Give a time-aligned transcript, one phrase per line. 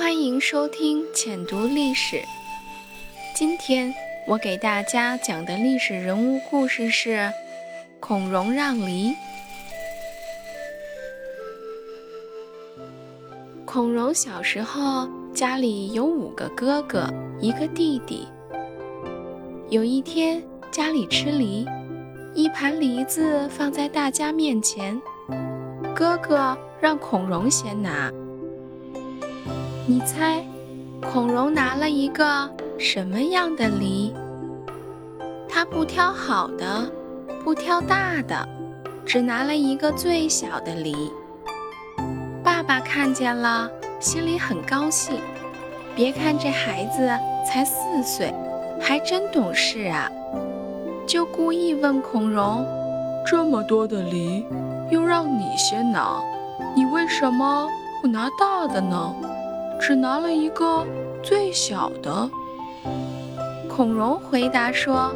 [0.00, 2.22] 欢迎收听浅读历史。
[3.34, 3.92] 今天
[4.26, 7.30] 我给大家讲的历史人物故事是
[8.00, 9.14] 孔融让梨。
[13.66, 17.06] 孔融小时候家里有五个哥哥，
[17.38, 18.26] 一个弟弟。
[19.68, 21.66] 有一天家里吃梨，
[22.34, 24.98] 一盘梨子放在大家面前，
[25.94, 28.10] 哥哥让孔融先拿。
[29.90, 30.44] 你猜，
[31.02, 32.48] 孔融拿了一个
[32.78, 34.14] 什么样的梨？
[35.48, 36.88] 他不挑好的，
[37.42, 38.48] 不挑大的，
[39.04, 41.10] 只拿了一个最小的梨。
[42.40, 45.18] 爸爸看见了，心里很高兴。
[45.96, 47.10] 别看这孩子
[47.44, 48.32] 才四岁，
[48.80, 50.08] 还真懂事啊！
[51.04, 52.64] 就故意问孔融
[53.26, 54.46] ：“这么多的梨，
[54.88, 56.22] 又让你先拿，
[56.76, 57.68] 你为什么
[58.00, 59.12] 不拿大的呢？”
[59.80, 60.86] 只拿了一个
[61.22, 62.30] 最小的。
[63.66, 65.10] 孔融回答说：“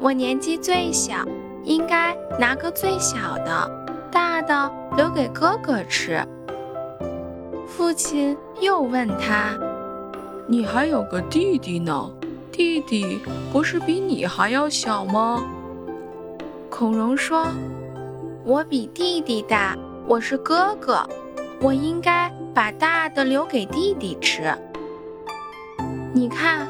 [0.00, 1.16] 我年纪最小，
[1.64, 6.26] 应该拿个最小的，大的留给哥哥吃。”
[7.68, 9.54] 父亲又问他
[10.48, 12.10] ：“你还有个弟弟呢，
[12.50, 13.20] 弟弟
[13.52, 15.44] 不是比你还要小吗？”
[16.70, 17.46] 孔融说
[18.44, 19.76] ：“我比弟弟大，
[20.08, 21.06] 我是哥哥。”
[21.60, 24.54] 我应该把大的留给弟弟吃。
[26.14, 26.68] 你看，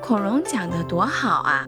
[0.00, 1.66] 孔融讲的多好啊！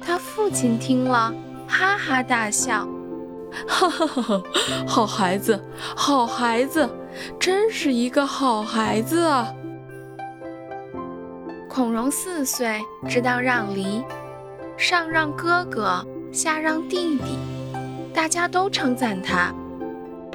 [0.00, 1.32] 他父亲听了，
[1.68, 2.88] 哈哈大笑，
[3.66, 4.42] 哈哈哈哈！
[4.86, 5.62] 好孩子，
[5.94, 6.88] 好孩子，
[7.38, 9.52] 真是一个好孩子啊！
[11.68, 14.02] 孔融四岁，知道让梨，
[14.76, 17.38] 上让哥哥，下让弟弟，
[18.12, 19.54] 大家都称赞他。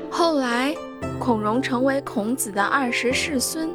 [0.09, 0.73] 后来。
[1.19, 3.69] 孔融成为孔子的二十世孙，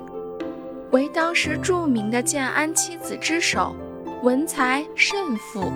[0.91, 3.75] 为当时著名的建安七子之首，
[4.23, 5.71] 文才甚富。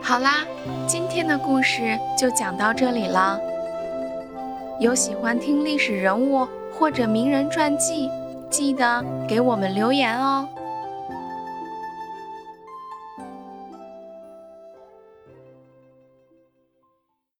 [0.00, 0.44] 好啦，
[0.86, 3.38] 今天的故事就讲到这里了。
[4.80, 8.10] 有喜欢听历史人物或者名人传记，
[8.50, 10.48] 记得给我们留言哦。